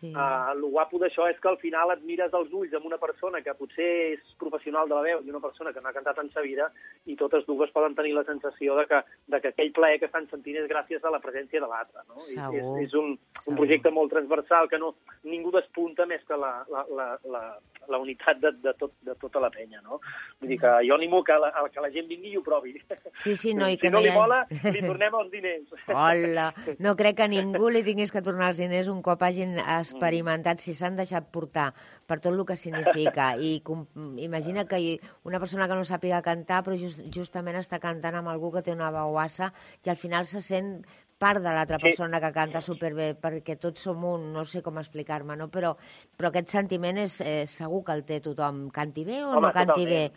Sí. 0.00 0.12
Uh, 0.12 0.52
el 0.52 0.62
guapo 0.72 0.98
d'això 1.00 1.26
és 1.30 1.38
que 1.40 1.48
al 1.48 1.58
final 1.60 1.92
et 1.94 2.02
mires 2.04 2.34
als 2.36 2.52
ulls 2.56 2.72
amb 2.76 2.86
una 2.88 2.98
persona 3.00 3.40
que 3.44 3.54
potser 3.56 3.88
és 4.14 4.34
professional 4.40 4.88
de 4.88 4.96
la 4.96 5.04
veu 5.06 5.22
i 5.24 5.32
una 5.32 5.40
persona 5.40 5.72
que 5.72 5.80
no 5.80 5.88
ha 5.88 5.96
cantat 5.96 6.18
en 6.20 6.30
sa 6.34 6.44
vida 6.44 6.68
i 7.08 7.16
totes 7.16 7.46
dues 7.48 7.70
poden 7.72 7.94
tenir 7.96 8.12
la 8.14 8.24
sensació 8.28 8.76
de 8.76 8.84
que, 8.86 8.98
de 9.32 9.40
que 9.40 9.48
aquell 9.54 9.72
plaer 9.72 9.98
que 9.98 10.06
estan 10.10 10.26
sentint 10.30 10.58
és 10.60 10.68
gràcies 10.68 11.02
a 11.04 11.10
la 11.10 11.20
presència 11.22 11.60
de 11.62 11.66
l'altre. 11.66 12.02
No? 12.08 12.20
I 12.28 12.36
és, 12.60 12.66
és 12.86 12.94
un, 12.98 13.14
un 13.48 13.56
projecte 13.56 13.90
molt 13.90 14.12
transversal 14.12 14.68
que 14.68 14.78
no, 14.78 14.92
ningú 15.24 15.50
despunta 15.54 16.06
més 16.06 16.20
que 16.28 16.36
la, 16.36 16.52
la, 16.70 16.84
la, 16.96 17.06
la, 17.32 17.42
la 17.88 17.98
unitat 17.98 18.38
de, 18.42 18.52
de, 18.62 18.74
tot, 18.78 18.92
de 19.06 19.14
tota 19.18 19.40
la 19.40 19.50
penya. 19.50 19.80
No? 19.82 19.98
Vull 20.40 20.52
dir 20.52 20.60
que 20.60 20.74
jo 20.86 20.94
animo 20.98 21.22
que 21.24 21.38
la, 21.40 21.50
que 21.72 21.80
la 21.80 21.90
gent 21.90 22.06
vingui 22.10 22.34
i 22.34 22.36
ho 22.38 22.44
provi. 22.46 22.76
Sí, 23.24 23.34
sí, 23.36 23.54
no, 23.56 23.66
i 23.68 23.78
si 23.78 23.82
que 23.86 23.90
no, 23.90 23.98
no 23.98 24.04
hi 24.04 24.08
li 24.08 24.12
ha- 24.12 24.18
mola, 24.20 24.40
li 24.50 24.84
tornem 24.84 25.16
els 25.22 25.32
diners. 25.32 25.74
Hola! 25.88 26.50
No 26.84 26.94
crec 26.96 27.16
que 27.18 27.26
ningú 27.28 27.68
li 27.72 27.82
tingués 27.84 28.12
que 28.12 28.22
tornar 28.24 28.52
els 28.52 28.58
diners 28.60 28.88
un 28.88 29.00
cop 29.04 29.20
hagin 29.26 29.58
experimentat, 29.60 30.60
si 30.62 30.72
s'han 30.76 30.96
deixat 30.96 31.26
portar 31.32 31.70
per 32.10 32.18
tot 32.18 32.34
el 32.34 32.42
que 32.48 32.56
significa. 32.58 33.32
I 33.38 33.60
com, 33.66 33.84
imagina 34.18 34.64
que 34.66 34.98
una 35.28 35.38
persona 35.38 35.68
que 35.70 35.76
no 35.78 35.84
sàpiga 35.86 36.18
cantar, 36.26 36.64
però 36.66 36.74
just, 36.80 37.04
justament 37.14 37.60
està 37.60 37.78
cantant 37.82 38.18
amb 38.18 38.32
algú 38.32 38.50
que 38.56 38.64
té 38.66 38.74
una 38.74 38.90
veuassa 38.90 39.52
i 39.86 39.92
al 39.92 39.96
final 40.00 40.26
se 40.26 40.42
sent 40.42 40.80
part 41.20 41.42
de 41.44 41.52
l'altra 41.52 41.76
Sí. 41.78 41.82
persona 41.90 42.18
que 42.20 42.32
canta 42.32 42.62
superbé, 42.64 43.12
perquè 43.20 43.58
tots 43.60 43.82
som 43.84 44.02
un, 44.08 44.32
no 44.32 44.44
sé 44.48 44.62
com 44.64 44.78
explicar-me, 44.80 45.36
no? 45.36 45.50
però, 45.52 45.74
però 46.16 46.28
aquest 46.32 46.48
sentiment 46.48 46.96
és, 46.98 47.20
eh, 47.20 47.46
segur 47.46 47.84
que 47.84 47.92
el 47.92 48.04
té 48.08 48.20
tothom, 48.24 48.70
canti 48.72 49.04
bé 49.04 49.22
o 49.22 49.28
Home, 49.34 49.48
no 49.48 49.52
canti 49.52 49.84
totalment. 49.84 50.12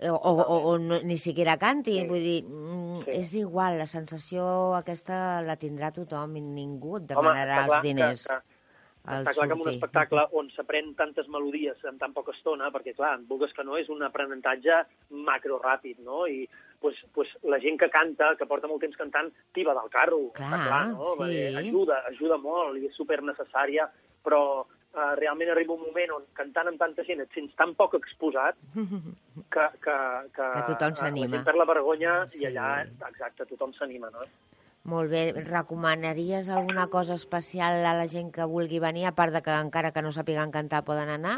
bé 0.00 0.08
o, 0.10 0.16
o, 0.16 0.72
o, 0.72 0.78
no, 0.82 0.98
ni 1.06 1.16
siquiera 1.16 1.56
canti, 1.58 2.00
Sí. 2.00 2.06
vull 2.08 2.18
dir, 2.24 2.42
mm, 2.44 3.02
Sí. 3.04 3.10
és 3.20 3.34
igual, 3.38 3.78
la 3.78 3.86
sensació 3.86 4.74
aquesta 4.74 5.40
la 5.46 5.54
tindrà 5.56 5.92
tothom 5.94 6.34
i 6.36 6.40
ningú 6.40 6.96
et 6.96 7.02
Home, 7.12 7.14
demanarà 7.14 7.64
clar 7.66 7.76
els 7.78 7.82
diners. 7.86 8.26
Que, 8.26 8.34
que, 8.34 8.51
està 9.02 9.32
clar 9.34 9.48
que 9.50 9.54
en 9.56 9.62
un 9.64 9.70
espectacle 9.72 10.26
on 10.38 10.50
s'aprèn 10.54 10.92
tantes 10.98 11.26
melodies 11.28 11.80
en 11.90 11.96
tan 11.98 12.12
poca 12.14 12.30
estona, 12.36 12.70
perquè, 12.70 12.94
clar, 12.94 13.16
vulgues 13.28 13.52
que 13.56 13.64
no, 13.66 13.76
és 13.80 13.88
un 13.90 14.02
aprenentatge 14.06 14.82
macro 15.26 15.58
ràpid, 15.62 15.98
no? 16.06 16.26
I 16.26 16.46
pues, 16.82 16.98
pues, 17.14 17.28
la 17.46 17.58
gent 17.62 17.78
que 17.78 17.90
canta, 17.90 18.32
que 18.38 18.46
porta 18.46 18.66
molt 18.70 18.82
temps 18.82 18.96
cantant, 18.98 19.30
tiba 19.54 19.74
del 19.74 19.90
carro, 19.90 20.20
Clar, 20.34 20.48
està 20.50 20.62
clar, 20.66 20.84
no? 20.92 21.16
sí. 21.22 21.42
Ajuda, 21.62 22.02
ajuda 22.10 22.38
molt 22.42 22.78
i 22.78 22.86
és 22.86 22.94
super 22.98 23.20
necessària, 23.22 23.88
però 24.22 24.42
eh, 24.62 25.12
realment 25.18 25.50
arriba 25.50 25.74
un 25.74 25.82
moment 25.86 26.16
on 26.18 26.24
cantant 26.34 26.68
amb 26.72 26.78
tanta 26.82 27.04
gent 27.06 27.22
et 27.22 27.30
sents 27.34 27.54
tan 27.58 27.74
poc 27.78 27.94
exposat 27.98 28.58
que, 28.74 29.66
que, 29.82 29.96
que, 30.34 30.48
Que 30.58 30.64
tothom 30.72 30.98
s'anima. 30.98 31.26
La 31.30 31.36
gent 31.38 31.46
perd 31.50 31.58
la 31.62 31.68
vergonya 31.70 32.16
Sí. 32.32 32.42
i 32.42 32.50
allà, 32.50 32.72
exacte, 33.10 33.46
tothom 33.50 33.74
s'anima, 33.78 34.10
no? 34.10 34.26
Molt 34.82 35.12
bé, 35.14 35.30
recomanaries 35.46 36.48
alguna 36.50 36.88
cosa 36.90 37.14
especial 37.14 37.84
a 37.86 37.94
la 37.94 38.08
gent 38.10 38.32
que 38.34 38.48
vulgui 38.50 38.80
venir, 38.82 39.06
a 39.06 39.14
part 39.14 39.32
de 39.34 39.42
que 39.46 39.54
encara 39.54 39.92
que 39.94 40.02
no 40.02 40.10
sàpiguen 40.10 40.50
cantar 40.50 40.82
poden 40.82 41.12
anar? 41.12 41.36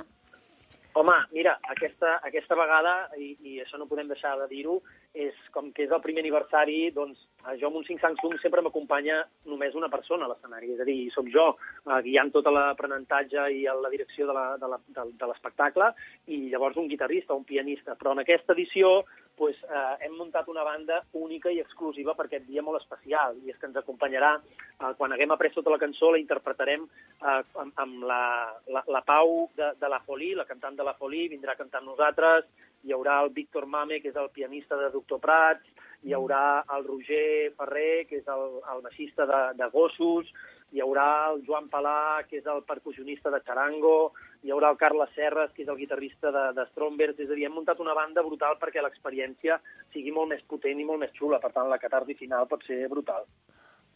Home, 0.95 1.17
mira, 1.35 1.59
aquesta, 1.75 2.15
aquesta 2.25 2.57
vegada, 2.57 2.95
i, 3.21 3.35
i 3.45 3.61
això 3.61 3.77
no 3.77 3.89
podem 3.91 4.09
deixar 4.09 4.37
de 4.41 4.49
dir-ho, 4.49 4.79
és 5.13 5.37
com 5.53 5.73
que 5.77 5.85
és 5.85 5.93
el 5.93 6.01
primer 6.01 6.23
aniversari, 6.23 6.89
doncs 6.95 7.21
jo 7.61 7.69
amb 7.69 7.77
un 7.77 7.85
5 7.85 8.01
Samsung 8.01 8.39
sempre 8.41 8.63
m'acompanya 8.65 9.19
només 9.51 9.75
una 9.77 9.91
persona 9.93 10.25
a 10.25 10.31
l'escenari, 10.31 10.73
és 10.73 10.81
a 10.81 10.87
dir, 10.89 11.11
sóc 11.13 11.29
jo 11.33 11.51
eh, 11.55 12.01
guiant 12.07 12.33
tot 12.33 12.49
l'aprenentatge 12.49 13.45
i 13.53 13.65
la 13.69 13.91
direcció 13.93 14.27
de 14.31 15.27
l'espectacle, 15.29 15.91
i 16.33 16.49
llavors 16.53 16.81
un 16.81 16.89
guitarrista, 16.89 17.37
un 17.37 17.45
pianista. 17.45 17.99
Però 18.01 18.15
en 18.15 18.25
aquesta 18.25 18.57
edició 18.57 19.05
pues, 19.37 19.59
eh, 19.69 20.07
hem 20.07 20.17
muntat 20.17 20.49
una 20.49 20.65
banda 20.65 21.03
única 21.13 21.53
i 21.53 21.61
exclusiva 21.61 22.15
per 22.15 22.27
aquest 22.29 22.49
dia 22.49 22.63
molt 22.63 22.81
especial, 22.81 23.37
i 23.45 23.53
és 23.53 23.61
que 23.61 23.69
ens 23.69 23.77
acompanyarà, 23.81 24.35
eh, 24.41 24.93
quan 24.97 25.13
haguem 25.13 25.37
après 25.37 25.53
tota 25.55 25.75
la 25.75 25.81
cançó, 25.83 26.13
la 26.13 26.23
interpretarem 26.23 26.87
eh, 26.89 27.41
amb, 27.61 27.73
amb 27.77 28.09
la, 28.09 28.25
la, 28.73 28.85
la 28.89 29.05
Pau 29.05 29.51
de, 29.57 29.75
de 29.81 29.91
la 29.93 30.01
Folí, 30.07 30.33
la 30.35 30.49
cantant 30.49 30.79
de 30.79 30.87
la 30.87 30.97
Folí, 30.97 31.27
vindrà 31.29 31.53
a 31.53 31.61
cantar 31.61 31.83
amb 31.83 31.93
nosaltres, 31.93 32.49
hi 32.85 32.93
haurà 32.93 33.21
el 33.25 33.33
Víctor 33.37 33.67
Mame, 33.67 34.01
que 34.01 34.13
és 34.13 34.21
el 34.21 34.31
pianista 34.33 34.77
de 34.81 34.91
Doctor 34.93 35.21
Prats, 35.21 35.84
hi 36.05 36.13
haurà 36.13 36.65
el 36.77 36.85
Roger 36.85 37.53
Ferrer, 37.57 38.05
que 38.09 38.21
és 38.21 38.29
el, 38.29 38.59
el 38.75 38.83
baixista 38.85 39.27
de, 39.31 39.41
de 39.59 39.69
Gossos, 39.73 40.29
hi 40.75 40.83
haurà 40.83 41.07
el 41.31 41.43
Joan 41.47 41.71
Palà, 41.73 42.25
que 42.29 42.41
és 42.41 42.47
el 42.51 42.63
percussionista 42.69 43.31
de 43.31 43.41
Charango, 43.47 44.13
hi 44.45 44.53
haurà 44.53 44.73
el 44.75 44.79
Carles 44.81 45.13
Serres, 45.17 45.53
que 45.55 45.63
és 45.65 45.71
el 45.73 45.79
guitarrista 45.81 46.33
de, 46.35 46.45
de 46.57 46.67
Stromberg, 46.73 47.21
és 47.23 47.31
a 47.31 47.39
dir, 47.39 47.47
hem 47.49 47.57
muntat 47.57 47.81
una 47.81 47.95
banda 47.97 48.25
brutal 48.27 48.59
perquè 48.61 48.83
l'experiència 48.83 49.61
sigui 49.95 50.13
molt 50.13 50.35
més 50.35 50.45
potent 50.51 50.81
i 50.81 50.87
molt 50.89 51.05
més 51.05 51.15
xula, 51.17 51.41
per 51.41 51.53
tant 51.55 51.71
la 51.71 51.81
catarsi 51.81 52.19
final 52.19 52.51
pot 52.51 52.67
ser 52.69 52.83
brutal. 52.93 53.25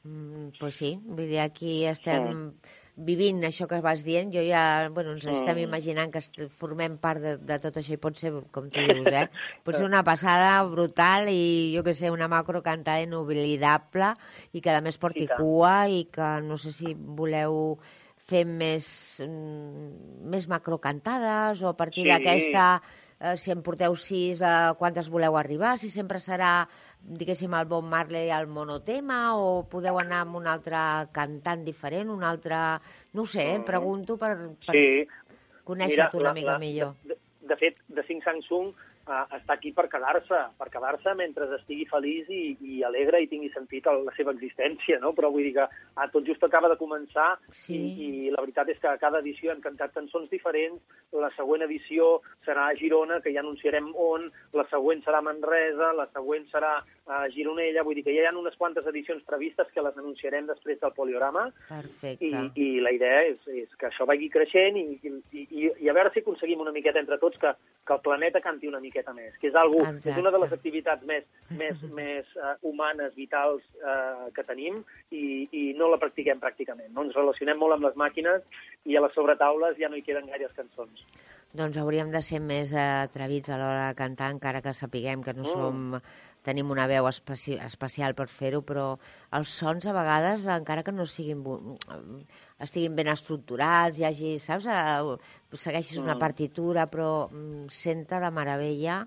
Mm, 0.06 0.54
pues 0.60 0.78
sí, 0.78 0.94
vull 1.04 1.26
dir, 1.26 1.42
aquí 1.42 1.82
estem 1.90 2.28
mm. 2.30 2.76
Vivint 2.98 3.38
això 3.46 3.68
que 3.70 3.78
vas 3.84 4.02
dient. 4.04 4.32
Jo 4.34 4.42
ja, 4.42 4.88
bueno, 4.90 5.12
ens 5.14 5.24
estem 5.24 5.56
Mm. 5.56 5.64
imaginant 5.68 6.10
que 6.12 6.48
formem 6.58 6.96
part 6.98 7.20
de, 7.22 7.36
de 7.38 7.58
tot 7.62 7.76
això 7.78 7.94
i 7.94 8.00
pot 8.02 8.16
ser, 8.18 8.32
com 8.50 8.66
tu 8.70 8.80
dius, 9.06 9.06
eh? 9.06 9.28
Pot 9.64 9.76
ser 9.78 9.84
una 9.86 10.02
passada 10.04 10.62
brutal 10.66 11.28
i, 11.30 11.72
jo 11.76 11.84
que 11.86 11.94
sé, 11.94 12.10
una 12.10 12.26
macro 12.28 12.62
cantada 12.62 13.00
inoblidable 13.02 14.12
i 14.52 14.60
que 14.60 14.70
a 14.74 14.80
més 14.82 14.98
porti 14.98 15.24
I 15.24 15.30
tant. 15.30 15.38
cua 15.40 15.88
i 15.88 16.04
que 16.10 16.40
no 16.42 16.58
sé 16.58 16.72
si 16.74 16.94
voleu 16.98 17.78
fer 18.28 18.42
més, 18.44 19.22
mm, 19.24 20.26
més 20.28 20.48
macrocantades 20.48 21.62
o 21.62 21.68
a 21.70 21.76
partir 21.76 22.04
Sí. 22.04 22.10
d'aquesta, 22.10 22.82
eh, 23.20 23.36
si 23.36 23.50
en 23.50 23.62
porteu 23.62 23.96
sis, 23.96 24.40
a 24.42 24.74
quantes 24.78 25.08
voleu 25.10 25.36
arribar? 25.36 25.76
Si 25.78 25.90
sempre 25.90 26.20
serà, 26.20 26.68
diguéssim, 27.02 27.54
el 27.54 27.66
Bob 27.66 27.84
Marley 27.84 28.30
al 28.30 28.46
monotema 28.46 29.36
o 29.36 29.64
podeu 29.68 29.98
anar 29.98 30.22
amb 30.26 30.36
un 30.40 30.46
altre 30.46 30.76
cantant 31.12 31.64
diferent, 31.66 32.10
un 32.10 32.22
altre... 32.24 32.56
No 33.14 33.26
sé, 33.26 33.44
eh? 33.54 33.58
Mm. 33.58 33.64
pregunto 33.64 34.16
per, 34.18 34.34
per 34.66 34.74
Sí, 34.74 34.86
conèixer-te 35.64 36.16
una 36.16 36.30
la- 36.30 36.34
mica 36.34 36.52
la- 36.52 36.58
millor. 36.62 36.94
De, 37.04 37.16
de 37.48 37.56
fet, 37.56 37.78
de 37.88 38.02
Sing 38.06 38.22
Sang 38.24 38.42
Sung 38.46 38.72
uh, 39.08 39.24
està 39.36 39.56
aquí 39.56 39.72
per 39.76 39.88
quedar-se, 39.90 40.40
per 40.60 40.68
quedar-se 40.72 41.14
mentre 41.18 41.48
estigui 41.56 41.86
feliç 41.90 42.28
i, 42.30 42.42
i 42.60 42.82
alegre 42.86 43.22
i 43.24 43.28
tingui 43.30 43.50
sentit 43.54 43.88
la 43.88 44.14
seva 44.16 44.34
existència, 44.36 45.00
no? 45.02 45.14
Però 45.16 45.32
vull 45.34 45.46
dir 45.48 45.54
que 45.56 45.66
ah, 45.66 46.08
tot 46.12 46.26
just 46.28 46.44
acaba 46.44 46.70
de 46.70 46.78
començar 46.80 47.30
Sí. 47.50 47.74
i, 47.74 48.08
i 48.28 48.30
la 48.34 48.42
veritat 48.44 48.68
és 48.72 48.78
que 48.82 48.90
a 48.90 48.98
cada 49.00 49.22
edició 49.24 49.52
hem 49.52 49.62
cantat 49.64 49.94
cançons 49.96 50.30
diferents, 50.30 50.80
la 51.12 51.30
següent 51.36 51.64
edició 51.66 52.18
serà 52.46 52.68
a 52.68 52.76
Girona, 52.78 53.20
que 53.24 53.32
ja 53.34 53.42
anunciarem 53.44 53.90
on, 53.96 54.28
la 54.56 54.66
següent 54.70 55.02
serà 55.04 55.22
a 55.22 55.26
Manresa, 55.26 55.92
la 55.96 56.08
següent 56.12 56.46
serà 56.52 56.78
a 57.08 57.24
Gironella, 57.32 57.82
vull 57.86 57.96
dir 57.98 58.04
que 58.06 58.12
ja 58.12 58.22
hi 58.22 58.28
ha 58.28 58.34
unes 58.36 58.56
quantes 58.60 58.86
edicions 58.90 59.24
previstes 59.26 59.70
que 59.74 59.82
les 59.84 59.96
anunciarem 59.96 60.46
després 60.48 60.78
del 60.82 60.92
poliorama, 60.96 61.46
Perfecte. 61.68 62.28
i, 62.28 62.42
i 62.60 62.68
la 62.84 62.92
idea 62.92 63.22
és, 63.30 63.40
és 63.64 63.72
que 63.80 63.88
això 63.88 64.06
vagi 64.08 64.28
creixent 64.32 64.76
i, 64.76 64.84
i, 65.08 65.12
i, 65.32 65.70
i 65.86 65.88
a 65.88 65.96
veure 65.96 66.12
si 66.12 66.20
aconseguim 66.22 66.60
una 66.64 66.74
miqueta 66.74 67.00
entre 67.00 67.18
tots 67.22 67.40
que, 67.40 67.54
que 67.88 67.96
el 67.96 68.02
planeta 68.04 68.42
canti 68.44 68.68
una 68.68 68.82
miqueta 68.84 69.14
més, 69.16 69.32
que 69.40 69.48
és, 69.48 69.56
Exacte. 69.56 70.12
és 70.12 70.20
una 70.20 70.32
de 70.34 70.42
les 70.44 70.52
activitats 70.52 71.08
més, 71.08 71.24
més, 71.50 71.82
més 72.00 72.36
uh, 72.36 72.54
humanes, 72.68 73.14
vitals 73.16 73.64
uh, 73.80 74.28
que 74.36 74.44
tenim 74.44 74.82
i, 75.10 75.48
i 75.52 75.64
no 75.78 75.88
la 75.88 76.00
practiquem 76.02 76.40
pràcticament. 76.42 76.92
No? 76.92 77.06
Ens 77.08 77.16
relacionem 77.16 77.58
molt 77.58 77.78
amb 77.78 77.88
les 77.88 77.96
màquines 77.96 78.44
i 78.84 78.96
a 78.96 79.02
les 79.04 79.16
sobretaules 79.16 79.80
ja 79.80 79.88
no 79.88 79.96
hi 79.96 80.04
queden 80.06 80.28
gaires 80.28 80.52
cançons. 80.56 81.04
Doncs 81.56 81.78
hauríem 81.80 82.10
de 82.12 82.20
ser 82.20 82.42
més 82.44 82.74
eh, 82.76 82.82
atrevits 83.08 83.48
a 83.48 83.56
l'hora 83.56 83.86
de 83.88 83.96
cantar, 83.96 84.28
encara 84.34 84.60
que 84.60 84.74
sapiguem 84.76 85.22
que 85.24 85.32
no 85.32 85.46
Mm. 85.48 85.52
som 85.54 86.00
tenim 86.48 86.72
una 86.72 86.88
veu 86.88 87.06
especi 87.12 87.58
especial 87.60 88.16
per 88.16 88.26
fer-ho, 88.32 88.64
però 88.64 88.88
els 89.36 89.52
sons 89.60 89.84
a 89.86 89.92
vegades, 89.92 90.48
encara 90.56 90.82
que 90.86 90.94
no 90.96 91.04
siguin 91.06 91.44
estiguin 92.64 92.96
ben 92.96 93.12
estructurats, 93.12 93.98
hi 94.00 94.06
hagi, 94.08 94.34
saps, 94.42 94.66
eh, 94.66 95.56
segueixis 95.56 95.98
una 96.00 96.16
Mm. 96.16 96.22
partitura, 96.24 96.86
però 96.90 97.28
mm, 97.30 97.68
senta 97.68 98.18
de 98.24 98.30
meravella 98.32 99.02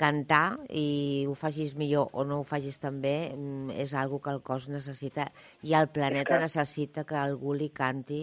cantar 0.00 0.58
i 0.72 1.26
ho 1.28 1.34
facis 1.36 1.74
millor 1.76 2.08
o 2.16 2.22
no 2.24 2.38
ho 2.40 2.44
facis 2.48 2.78
tan 2.80 3.02
bé 3.02 3.34
mm, 3.36 3.70
és 3.82 3.92
algo 3.92 4.18
que 4.24 4.30
el 4.32 4.40
cos 4.40 4.66
necessita 4.72 5.26
i 5.62 5.74
el 5.76 5.90
planeta 5.92 6.38
que- 6.38 6.40
necessita 6.46 7.04
que 7.04 7.16
algú 7.20 7.52
li 7.54 7.68
canti 7.68 8.22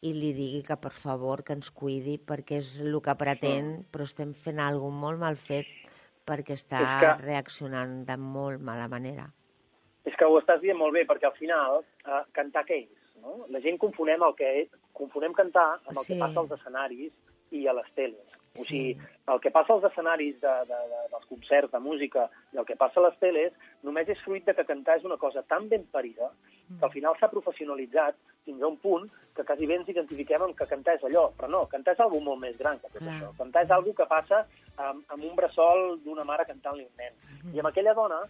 i 0.00 0.14
li 0.16 0.30
digui 0.32 0.62
que 0.64 0.78
per 0.80 0.94
favor 0.96 1.42
que 1.44 1.52
ens 1.52 1.68
cuidi 1.76 2.16
perquè 2.16 2.62
és 2.62 2.70
el 2.80 2.96
que 3.04 3.14
pretén, 3.20 3.84
però 3.92 4.06
estem 4.08 4.32
fent 4.32 4.58
alguna 4.64 4.96
molt 4.96 5.20
mal 5.20 5.36
fet 5.36 5.66
perquè 6.30 6.54
està 6.58 6.80
És 6.80 6.96
que- 7.02 7.26
reaccionant 7.26 8.04
de 8.06 8.16
molt 8.16 8.62
mala 8.62 8.86
manera. 8.88 9.28
És 10.04 10.14
que 10.16 10.24
ho 10.24 10.38
estàs 10.40 10.62
dient 10.62 10.78
molt 10.78 10.94
bé, 10.96 11.04
perquè 11.06 11.26
al 11.28 11.36
final, 11.36 11.82
eh, 12.06 12.22
cantar 12.32 12.64
què 12.64 12.78
és? 12.86 12.96
No? 13.20 13.44
La 13.52 13.60
gent 13.60 13.76
confonem 13.78 14.22
el 14.22 14.34
que 14.38 14.48
és, 14.62 14.68
confonem 14.96 15.34
cantar 15.36 15.74
amb 15.86 15.98
el 15.98 16.04
Sí. 16.04 16.14
que 16.14 16.20
passa 16.20 16.40
als 16.40 16.50
escenaris 16.56 17.12
i 17.50 17.66
a 17.66 17.72
les 17.74 17.90
teles. 17.94 18.26
O 18.58 18.64
sigui, 18.64 18.96
el 19.28 19.40
que 19.40 19.50
passa 19.54 19.74
als 19.74 19.84
escenaris 19.84 20.40
de, 20.40 20.54
de, 20.66 20.78
de, 20.92 21.00
dels 21.12 21.26
concerts 21.28 21.70
de 21.70 21.78
música 21.78 22.28
i 22.52 22.56
el 22.58 22.64
que 22.66 22.74
passa 22.76 22.98
a 22.98 23.04
les 23.04 23.18
teles 23.20 23.52
només 23.84 24.08
és 24.08 24.18
fruit 24.24 24.44
de 24.44 24.54
que 24.54 24.64
cantar 24.64 24.96
és 24.98 25.04
una 25.04 25.16
cosa 25.18 25.42
tan 25.44 25.68
ben 25.68 25.84
parida 25.92 26.32
que 26.78 26.84
al 26.86 26.92
final 26.92 27.16
s'ha 27.18 27.30
professionalitzat 27.32 28.18
fins 28.44 28.62
a 28.62 28.68
un 28.68 28.76
punt 28.82 29.08
que 29.36 29.44
quasi 29.44 29.66
bé 29.66 29.76
ens 29.78 29.88
identifiquem 29.88 30.42
amb 30.42 30.56
que 30.58 30.68
cantar 30.70 30.96
és 30.98 31.06
allò. 31.06 31.28
Però 31.38 31.48
no, 31.50 31.64
cantar 31.72 31.94
és 31.96 32.02
algo 32.04 32.20
molt 32.24 32.40
més 32.42 32.58
gran 32.58 32.78
que 32.78 32.90
tot 32.92 33.02
això. 33.02 33.32
Cantar 33.38 33.64
és 33.66 33.74
algo 33.76 33.94
que 33.94 34.06
passa 34.10 34.44
amb, 34.76 35.04
amb 35.08 35.24
un 35.24 35.34
bressol 35.38 35.98
d'una 36.04 36.26
mare 36.28 36.46
cantant-li 36.48 36.86
un 36.86 37.02
nen. 37.02 37.18
I 37.54 37.62
amb 37.62 37.70
aquella 37.70 37.94
dona 37.94 38.20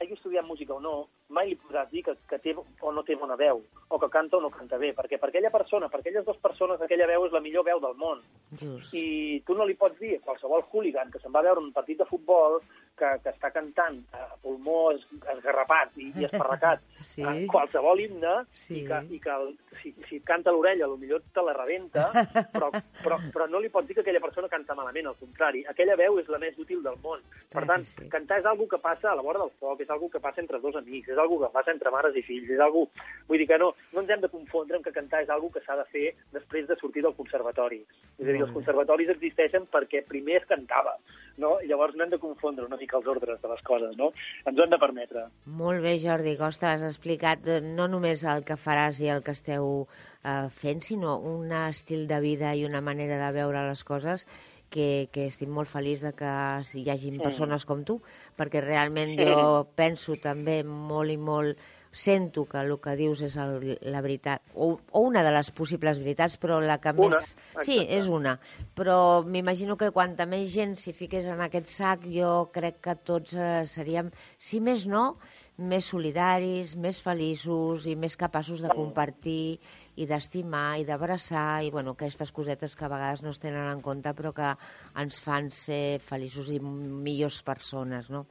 hagi 0.00 0.12
estudiat 0.12 0.44
música 0.44 0.74
o 0.74 0.80
no, 0.80 0.96
mai 1.28 1.48
li 1.50 1.56
podràs 1.58 1.90
dir 1.90 2.02
que, 2.06 2.14
que 2.30 2.38
té 2.38 2.54
o 2.56 2.92
no 2.94 3.02
té 3.06 3.16
bona 3.18 3.36
veu, 3.36 3.62
o 3.88 3.98
que 3.98 4.08
canta 4.12 4.38
o 4.38 4.40
no 4.40 4.50
canta 4.54 4.78
bé, 4.78 4.92
perquè 4.94 5.18
per 5.18 5.30
aquella 5.30 5.50
persona, 5.50 5.88
per 5.90 6.00
aquelles 6.00 6.24
dues 6.24 6.38
persones, 6.42 6.80
aquella 6.80 7.06
veu 7.10 7.26
és 7.26 7.34
la 7.34 7.42
millor 7.42 7.64
veu 7.66 7.80
del 7.82 7.96
món. 7.98 8.22
Just. 8.60 8.94
I 8.94 9.42
tu 9.46 9.56
no 9.58 9.66
li 9.66 9.74
pots 9.74 9.98
dir 9.98 10.16
a 10.16 10.24
qualsevol 10.24 10.64
hooligan 10.70 11.10
que 11.10 11.18
se'n 11.22 11.34
va 11.34 11.42
veure 11.42 11.60
un 11.62 11.72
partit 11.74 11.98
de 11.98 12.06
futbol 12.06 12.60
que, 12.96 13.08
que 13.22 13.32
està 13.32 13.50
cantant 13.52 13.98
a 14.16 14.28
pulmó 14.42 14.92
es, 14.94 15.02
esgarrapat 15.34 15.98
i, 16.00 16.12
i 16.16 16.28
esparracat 16.28 16.84
Sí. 17.10 17.22
eh, 17.22 17.46
qualsevol 17.50 18.00
himne 18.00 18.36
Sí. 18.66 18.80
i 18.80 18.86
que, 18.86 19.00
i 19.14 19.18
que 19.22 19.30
el, 19.34 19.52
si, 19.82 19.92
si 20.08 20.20
et 20.20 20.24
canta 20.26 20.50
a 20.50 20.54
l'orella 20.54 20.88
potser 20.88 21.20
te 21.34 21.44
la 21.44 21.54
rebenta, 21.54 22.06
però, 22.54 22.70
però, 23.02 23.18
però 23.34 23.46
no 23.50 23.60
li 23.62 23.70
pots 23.72 23.88
dir 23.88 23.98
que 23.98 24.04
aquella 24.06 24.22
persona 24.22 24.48
canta 24.48 24.74
malament, 24.74 25.10
al 25.10 25.18
contrari. 25.20 25.64
Aquella 25.70 25.98
veu 25.98 26.18
és 26.22 26.30
la 26.32 26.40
més 26.42 26.56
útil 26.58 26.82
del 26.86 26.96
món. 27.02 27.22
Per 27.52 27.66
tant, 27.68 27.84
sí. 27.86 28.08
cantar 28.12 28.40
és 28.40 28.48
algo 28.48 28.66
que 28.70 28.80
passa 28.82 29.10
a 29.12 29.16
la 29.18 29.22
vora 29.26 29.42
del 29.42 29.52
foc, 29.60 29.80
és 29.84 29.90
algo 29.90 30.08
que 30.10 30.22
passa 30.22 30.40
entre 30.42 30.58
dos 30.62 30.76
amics, 30.78 31.12
és 31.16 31.22
algo 31.22 31.40
que 31.40 31.52
passa 31.54 31.72
entre 31.72 31.92
mares 31.94 32.16
i 32.16 32.24
fills, 32.26 32.50
és 32.52 32.62
algo... 32.62 32.86
Vull 33.26 33.40
dir 33.42 33.48
que 33.50 33.58
no, 33.58 33.72
no 33.90 34.02
ens 34.04 34.12
hem 34.12 34.20
de 34.22 34.30
confondre 34.30 34.78
amb 34.78 34.84
que 34.86 34.94
cantar 34.94 35.24
és 35.24 35.30
algo 35.32 35.48
que 35.50 35.62
s'ha 35.64 35.74
de 35.80 35.86
fer 35.90 36.12
després 36.36 36.68
de 36.68 36.76
sortir 36.78 37.02
del 37.02 37.16
conservatori. 37.16 37.80
És 38.20 38.26
a 38.26 38.28
dir, 38.28 38.38
els 38.38 38.52
bé. 38.52 38.58
conservatoris 38.60 39.10
existeixen 39.16 39.66
perquè 39.72 40.04
primer 40.06 40.36
es 40.42 40.46
cantava, 40.46 40.94
no? 41.42 41.56
I 41.64 41.70
llavors 41.70 41.96
no 41.96 42.04
hem 42.04 42.12
de 42.12 42.20
confondre 42.22 42.68
una 42.68 42.78
mica 42.78 43.00
els 43.00 43.08
ordres 43.10 43.40
de 43.42 43.50
les 43.50 43.64
coses, 43.66 43.96
no? 43.98 44.12
Ens 44.44 44.54
ho 44.54 44.66
hem 44.66 44.74
de 44.74 44.82
permetre. 44.82 45.26
Molt 45.58 45.82
bé, 45.82 45.96
Jordi 46.02 46.36
Costa, 46.38 46.76
has 46.76 46.86
explicat 46.86 47.48
no 47.66 47.88
només 47.90 48.22
el 48.22 48.46
que 48.46 48.60
faràs 48.60 49.02
i 49.02 49.10
el 49.10 49.24
que 49.26 49.34
esteu 49.34 49.88
eh, 50.26 50.48
fent, 50.50 50.82
sinó 50.82 51.16
un 51.22 51.54
estil 51.54 52.06
de 52.10 52.20
vida 52.20 52.54
i 52.58 52.66
una 52.66 52.82
manera 52.82 53.20
de 53.22 53.32
veure 53.38 53.62
les 53.68 53.84
coses 53.86 54.26
que, 54.68 55.08
que 55.14 55.28
estic 55.30 55.48
molt 55.48 55.70
feliç 55.70 56.02
de 56.02 56.12
que 56.18 56.34
hi 56.74 56.88
hagin 56.90 57.16
Mm. 57.20 57.22
persones 57.22 57.64
com 57.64 57.84
tu, 57.86 58.00
perquè 58.36 58.60
realment 58.64 59.14
jo 59.20 59.66
penso 59.78 60.18
també 60.20 60.62
molt 60.66 61.14
i 61.14 61.16
molt 61.16 61.58
sento 61.96 62.44
que 62.44 62.58
el 62.60 62.74
que 62.82 62.92
dius 62.98 63.22
és 63.24 63.38
el, 63.40 63.78
la 63.88 64.02
veritat, 64.04 64.42
o, 64.54 64.74
o 64.92 65.00
una 65.00 65.22
de 65.24 65.30
les 65.32 65.48
possibles 65.56 65.96
veritats, 66.02 66.36
però 66.36 66.58
la 66.60 66.76
que 66.82 66.92
Una, 66.92 67.16
més... 67.16 67.30
Sí, 67.64 67.78
exacte. 67.78 67.96
és 67.96 68.10
una. 68.12 68.34
Però 68.76 69.22
m'imagino 69.24 69.78
que 69.80 69.88
quanta 69.94 70.26
més 70.28 70.50
gent 70.52 70.76
s'hi 70.76 70.92
fiqués 70.92 71.24
en 71.24 71.40
aquest 71.40 71.72
sac, 71.72 72.04
jo 72.12 72.50
crec 72.52 72.82
que 72.84 72.96
tots 73.00 73.32
eh, 73.32 73.64
seríem, 73.70 74.10
si 74.36 74.60
més 74.60 74.84
no, 74.86 75.16
més 75.56 75.88
solidaris, 75.88 76.76
més 76.76 77.00
feliços 77.00 77.86
i 77.88 77.96
més 77.96 78.18
capaços 78.20 78.60
de 78.60 78.68
compartir 78.76 79.58
i 79.96 80.06
d'estimar 80.06 80.78
i 80.80 80.84
d'abraçar 80.88 81.62
i 81.64 81.70
bueno, 81.70 81.96
aquestes 81.96 82.32
cosetes 82.32 82.76
que 82.76 82.84
a 82.84 82.92
vegades 82.92 83.22
no 83.24 83.32
es 83.32 83.40
tenen 83.40 83.70
en 83.70 83.80
compte 83.84 84.12
però 84.16 84.34
que 84.36 84.52
ens 85.00 85.22
fan 85.24 85.50
ser 85.50 85.98
feliços 86.04 86.50
i 86.52 86.60
millors 86.60 87.42
persones, 87.42 88.10
no? 88.12 88.26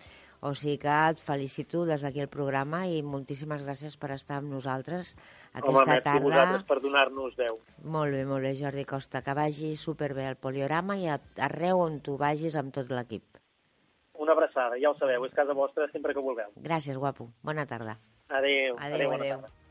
O 0.45 0.51
sigui 0.53 0.77
que 0.83 0.93
et 1.09 1.21
felicito 1.23 1.85
des 1.89 2.03
d'aquí 2.05 2.21
el 2.21 2.29
programa 2.29 2.83
i 2.85 2.99
moltíssimes 3.01 3.63
gràcies 3.65 3.95
per 3.97 4.11
estar 4.13 4.37
amb 4.41 4.51
nosaltres 4.53 5.15
aquesta 5.55 5.71
Home, 5.71 5.85
merci 5.87 6.03
tarda. 6.05 6.21
vosaltres 6.27 6.67
per 6.69 6.77
donar-nos 6.83 7.35
veu. 7.39 7.57
Molt 7.81 8.13
bé, 8.13 8.25
molt 8.29 8.45
bé, 8.45 8.53
Jordi 8.59 8.85
Costa. 8.85 9.23
Que 9.25 9.33
vagi 9.33 9.73
superbé 9.79 10.27
al 10.27 10.37
poliorama 10.37 10.99
i 11.01 11.09
arreu 11.09 11.81
on 11.87 12.01
tu 12.05 12.19
vagis 12.21 12.59
amb 12.59 12.75
tot 12.75 12.91
l'equip. 12.91 13.39
Una 14.21 14.35
abraçada, 14.35 14.77
ja 14.77 14.91
ho 14.91 14.97
sabeu, 14.99 15.25
és 15.25 15.33
casa 15.33 15.55
vostra 15.57 15.89
sempre 15.91 16.13
que 16.13 16.21
vulgueu. 16.21 16.51
Gràcies, 16.55 16.97
guapo. 16.97 17.31
Bona 17.41 17.65
tarda. 17.65 17.97
Adéu. 18.29 18.75
Adéu, 18.77 19.11
adéu. 19.17 19.39
tarda. 19.39 19.55